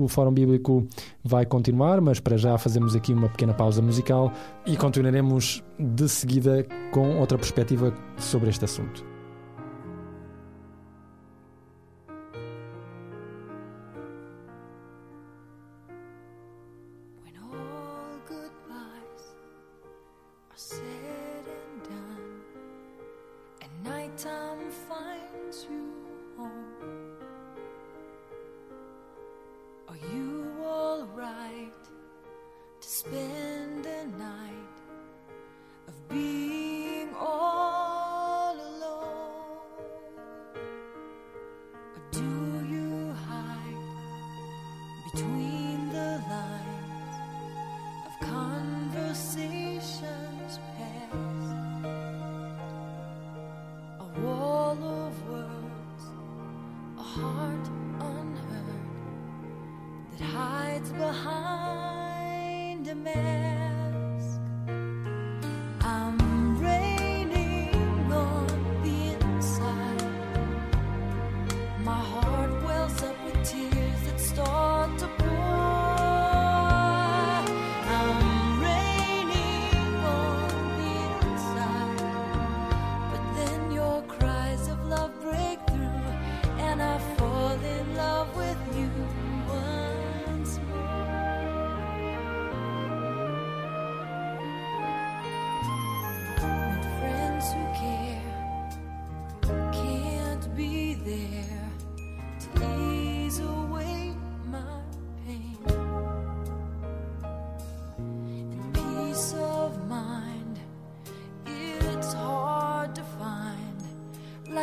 O 0.00 0.08
Fórum 0.08 0.32
Bíblico 0.32 0.86
vai 1.22 1.44
continuar, 1.44 2.00
mas 2.00 2.18
para 2.18 2.38
já 2.38 2.56
fazemos 2.56 2.96
aqui 2.96 3.12
uma 3.12 3.28
pequena 3.28 3.52
pausa 3.52 3.82
musical 3.82 4.32
e 4.64 4.74
continuaremos 4.74 5.62
de 5.78 6.08
seguida 6.08 6.66
com 6.90 7.18
outra 7.18 7.36
perspectiva 7.36 7.92
sobre 8.16 8.48
este 8.48 8.64
assunto. 8.64 9.09
Hides 60.20 60.90
behind 60.92 62.88
a 62.88 62.94
mask. 62.94 63.69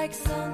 like 0.08 0.16
sun. 0.16 0.47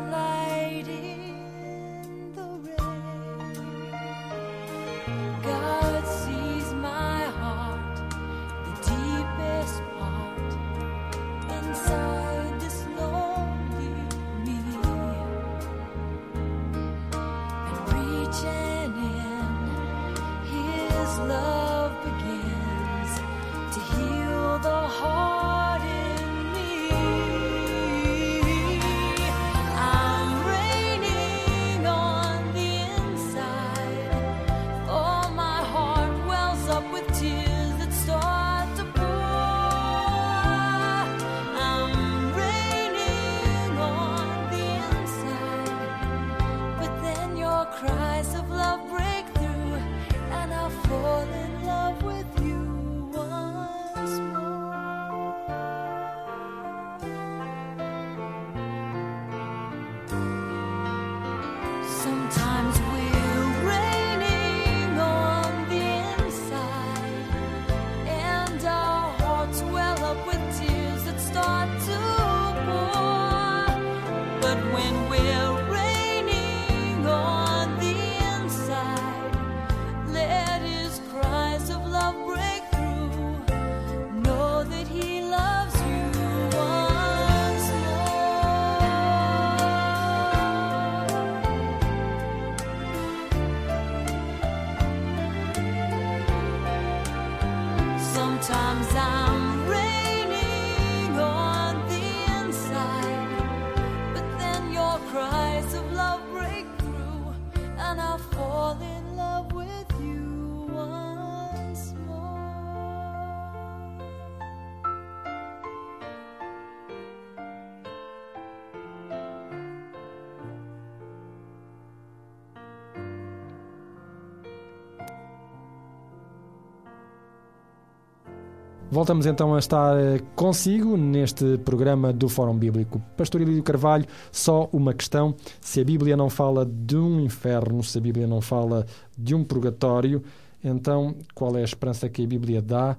Voltamos 128.94 129.26
então 129.26 129.56
a 129.56 129.58
estar 129.58 129.98
eh, 129.98 130.20
consigo 130.36 130.96
neste 130.96 131.58
programa 131.58 132.14
do 132.14 132.30
Fórum 132.30 132.56
Bíblico. 132.56 133.02
Pastor 133.18 133.42
Ilídio 133.42 133.64
Carvalho, 133.64 134.06
só 134.32 134.70
uma 134.72 134.94
questão: 134.94 135.36
se 135.60 135.82
a 135.82 135.84
Bíblia 135.84 136.16
não 136.16 136.30
fala 136.30 136.64
de 136.64 136.96
um 136.96 137.20
inferno, 137.20 137.82
se 137.84 137.98
a 137.98 138.02
Bíblia 138.02 138.28
não 138.28 138.40
fala 138.40 138.86
de 139.18 139.34
um 139.34 139.44
purgatório, 139.44 140.24
então 140.64 141.16
qual 141.34 141.58
é 141.58 141.62
a 141.62 141.64
esperança 141.64 142.08
que 142.08 142.24
a 142.24 142.28
Bíblia 142.28 142.62
dá 142.62 142.96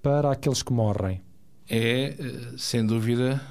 para 0.00 0.30
aqueles 0.30 0.62
que 0.62 0.72
morrem? 0.72 1.20
É, 1.68 2.14
eh, 2.16 2.16
sem 2.56 2.86
dúvida, 2.86 3.42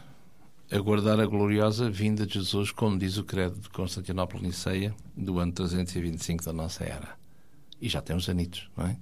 aguardar 0.72 1.20
a 1.20 1.26
gloriosa 1.26 1.90
vinda 1.90 2.26
de 2.26 2.36
Jesus, 2.36 2.72
como 2.72 2.98
diz 2.98 3.18
o 3.18 3.26
credo 3.26 3.60
de 3.60 3.70
Constantinopla 3.70 4.40
Niceia, 4.40 4.96
do 5.18 5.38
ano 5.38 5.52
325 5.52 6.46
da 6.46 6.54
nossa 6.54 6.86
era. 6.86 7.10
E 7.82 7.90
já 7.90 8.02
tem 8.02 8.16
anitos, 8.30 8.70
não 8.78 8.86
é? 8.86 8.96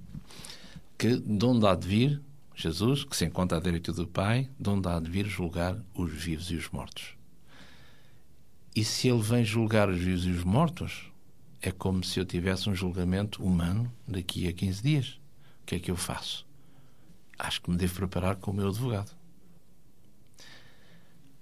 Que 0.98 1.14
de 1.16 1.46
onde 1.46 1.64
há 1.64 1.76
de 1.76 1.86
vir 1.86 2.31
Jesus, 2.54 3.04
que 3.04 3.16
se 3.16 3.24
encontra 3.24 3.58
à 3.58 3.60
direita 3.60 3.92
do 3.92 4.06
Pai, 4.06 4.48
de 4.58 4.70
onde 4.70 4.88
há 4.88 5.00
de 5.00 5.10
vir 5.10 5.26
julgar 5.26 5.76
os 5.94 6.12
vivos 6.12 6.50
e 6.50 6.56
os 6.56 6.68
mortos. 6.70 7.14
E 8.74 8.84
se 8.84 9.08
ele 9.08 9.22
vem 9.22 9.44
julgar 9.44 9.88
os 9.88 9.98
vivos 9.98 10.24
e 10.26 10.30
os 10.30 10.44
mortos, 10.44 11.10
é 11.60 11.70
como 11.70 12.02
se 12.02 12.18
eu 12.18 12.24
tivesse 12.24 12.68
um 12.68 12.74
julgamento 12.74 13.42
humano 13.42 13.92
daqui 14.06 14.48
a 14.48 14.52
15 14.52 14.82
dias. 14.82 15.20
O 15.62 15.66
que 15.66 15.76
é 15.76 15.78
que 15.78 15.90
eu 15.90 15.96
faço? 15.96 16.46
Acho 17.38 17.62
que 17.62 17.70
me 17.70 17.76
devo 17.76 17.94
preparar 17.94 18.36
com 18.36 18.50
o 18.50 18.54
meu 18.54 18.68
advogado. 18.68 19.10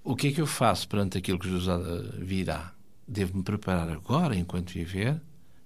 O 0.03 0.17
que 0.17 0.29
é 0.29 0.33
que 0.33 0.41
eu 0.41 0.47
faço 0.47 0.89
perante 0.89 1.19
aquilo 1.19 1.39
que 1.39 1.49
Jesus 1.49 1.69
ah, 1.69 1.79
virá? 2.19 2.75
Devo-me 3.07 3.43
preparar 3.43 3.89
agora, 3.89 4.37
enquanto 4.37 4.71
viver, 4.71 5.21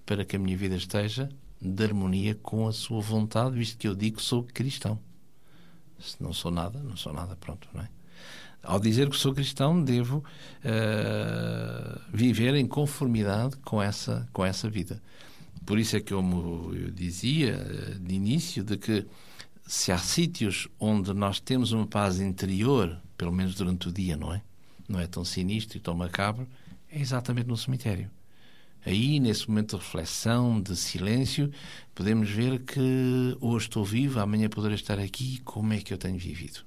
para 0.05 0.25
que 0.25 0.37
a 0.37 0.39
minha 0.39 0.57
vida 0.57 0.77
esteja 0.77 1.29
de 1.61 1.85
harmonia 1.85 2.35
com 2.35 2.67
a 2.67 2.73
sua 2.73 3.01
vontade, 3.01 3.57
visto 3.57 3.79
que 3.79 3.89
eu 3.89 3.95
digo 3.95 4.19
que 4.19 4.23
sou 4.23 4.43
cristão. 4.43 4.99
Se 5.99 6.23
não 6.23 6.33
sou 6.33 6.51
nada, 6.51 6.79
não 6.81 6.97
sou 6.97 7.13
nada, 7.13 7.37
pronto, 7.37 7.69
não 7.73 7.83
é? 7.83 7.89
Ao 8.63 8.81
dizer 8.81 9.11
que 9.11 9.17
sou 9.17 9.35
cristão, 9.35 9.83
devo 9.83 10.19
uh, 10.19 12.01
viver 12.13 12.55
em 12.55 12.67
conformidade 12.67 13.57
com 13.59 13.83
essa, 13.83 14.27
com 14.33 14.45
essa 14.45 14.71
vida. 14.71 15.03
Por 15.67 15.79
isso 15.79 15.97
é 15.97 16.01
que, 16.01 16.15
como 16.15 16.75
eu 16.75 16.91
dizia 16.91 17.57
uh, 17.57 17.99
de 17.99 18.15
início, 18.15 18.65
de 18.65 18.79
que 18.79 19.07
se 19.67 19.93
há 19.93 19.99
sítios 19.99 20.69
onde 20.79 21.13
nós 21.13 21.41
temos 21.41 21.73
uma 21.73 21.87
paz 21.87 22.21
interior, 22.21 22.99
pelo 23.19 23.33
menos 23.33 23.55
durante 23.55 23.89
o 23.89 23.93
dia, 23.93 24.17
não 24.17 24.33
é? 24.33 24.43
Não 24.89 24.99
é 24.99 25.07
tão 25.07 25.25
sinistro 25.25 25.77
e 25.77 25.81
tão 25.81 25.95
macabro, 25.95 26.49
é 26.91 27.01
exatamente 27.01 27.49
no 27.49 27.57
cemitério. 27.57 28.11
Aí, 28.87 29.19
nesse 29.19 29.49
momento 29.49 29.77
de 29.77 29.83
reflexão, 29.83 30.61
de 30.61 30.77
silêncio, 30.77 31.51
podemos 31.95 32.29
ver 32.29 32.61
que 32.61 33.37
hoje 33.41 33.67
estou 33.67 33.85
vivo, 33.85 34.21
amanhã 34.21 34.49
poderei 34.49 34.77
estar 34.77 34.99
aqui, 34.99 35.41
como 35.45 35.73
é 35.73 35.79
que 35.81 35.93
eu 35.93 35.99
tenho 35.99 36.19
vivido? 36.19 36.61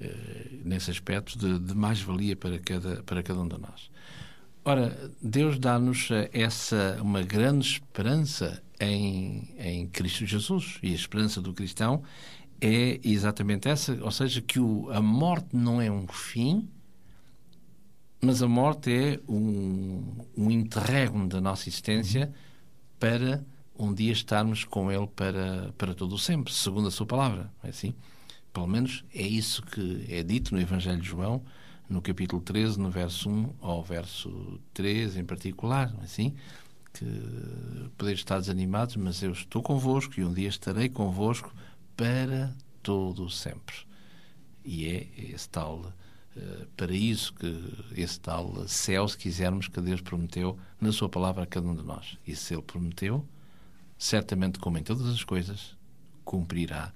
Uh, 0.00 0.60
nesse 0.64 0.90
aspecto 0.90 1.38
de, 1.38 1.58
de 1.58 1.74
mais-valia 1.74 2.36
para 2.36 2.58
cada, 2.58 3.02
para 3.02 3.22
cada 3.22 3.40
um 3.40 3.48
de 3.48 3.58
nós. 3.58 3.90
Ora, 4.64 5.10
Deus 5.22 5.58
dá-nos 5.58 6.08
essa 6.32 6.98
uma 7.00 7.22
grande 7.22 7.66
esperança 7.66 8.60
em, 8.80 9.54
em 9.58 9.86
Cristo 9.86 10.26
Jesus. 10.26 10.78
E 10.82 10.90
a 10.90 10.94
esperança 10.94 11.40
do 11.40 11.52
cristão 11.52 12.02
é 12.60 12.98
exatamente 13.04 13.68
essa, 13.68 13.96
ou 14.02 14.10
seja, 14.10 14.40
que 14.40 14.58
o, 14.58 14.90
a 14.90 15.00
morte 15.00 15.48
não 15.52 15.80
é 15.80 15.90
um 15.90 16.06
fim, 16.08 16.68
Mas 18.20 18.42
a 18.42 18.48
morte 18.48 18.90
é 18.90 19.20
um, 19.28 20.02
um 20.36 20.50
interregno 20.50 21.28
da 21.28 21.40
nossa 21.40 21.68
existência 21.68 22.32
para 22.98 23.44
um 23.78 23.92
dia 23.92 24.12
estarmos 24.12 24.64
com 24.64 24.90
Ele 24.90 25.06
para, 25.06 25.72
para 25.76 25.94
todo 25.94 26.14
o 26.14 26.18
sempre, 26.18 26.52
segundo 26.52 26.88
a 26.88 26.90
Sua 26.90 27.06
palavra. 27.06 27.52
É 27.62 27.68
assim? 27.68 27.94
Pelo 28.52 28.66
menos 28.66 29.04
é 29.14 29.22
isso 29.22 29.62
que 29.62 30.06
é 30.08 30.22
dito 30.22 30.54
no 30.54 30.60
Evangelho 30.60 31.00
de 31.00 31.06
João, 31.06 31.44
no 31.88 32.00
capítulo 32.00 32.40
13, 32.40 32.80
no 32.80 32.90
verso 32.90 33.28
1 33.28 33.54
ao 33.60 33.82
verso 33.82 34.58
3 34.72 35.16
em 35.18 35.24
particular. 35.24 35.94
É 36.00 36.04
assim? 36.04 36.34
Que 36.92 37.04
podeis 37.98 38.18
estar 38.18 38.38
desanimados, 38.38 38.96
mas 38.96 39.22
eu 39.22 39.32
estou 39.32 39.62
convosco 39.62 40.18
e 40.18 40.24
um 40.24 40.32
dia 40.32 40.48
estarei 40.48 40.88
convosco 40.88 41.52
para 41.94 42.54
todo 42.82 43.24
o 43.24 43.30
sempre. 43.30 43.76
E 44.64 44.86
é 44.86 45.06
esse 45.16 45.48
tal 45.48 45.92
paraíso, 46.76 47.32
que, 47.34 47.74
esse 47.96 48.20
tal 48.20 48.66
céu, 48.68 49.06
se 49.08 49.16
quisermos, 49.16 49.68
que 49.68 49.80
Deus 49.80 50.00
prometeu 50.00 50.56
na 50.80 50.92
Sua 50.92 51.08
palavra 51.08 51.44
a 51.44 51.46
cada 51.46 51.66
um 51.66 51.74
de 51.74 51.82
nós. 51.82 52.18
E 52.26 52.34
se 52.34 52.54
Ele 52.54 52.62
prometeu, 52.62 53.24
certamente, 53.98 54.58
como 54.58 54.78
em 54.78 54.82
todas 54.82 55.06
as 55.06 55.24
coisas, 55.24 55.76
cumprirá 56.24 56.92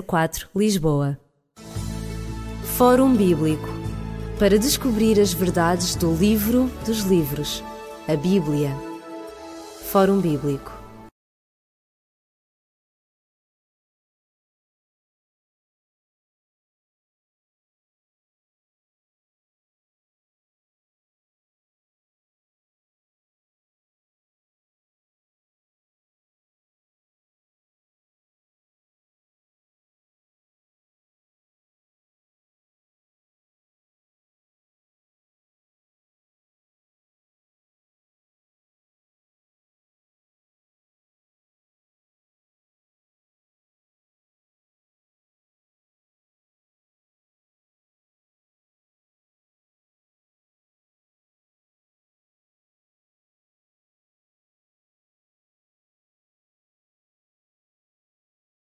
004, 0.05 0.49
Lisboa. 0.57 1.17
Fórum 2.77 3.15
Bíblico 3.15 3.69
para 4.41 4.59
descobrir 4.59 5.21
as 5.21 5.33
verdades 5.33 5.95
do 5.95 6.13
livro 6.15 6.69
dos 6.85 7.03
livros, 7.03 7.63
a 8.09 8.17
Bíblia. 8.17 8.75
Fórum 9.85 10.21
Bíblico 10.21 10.78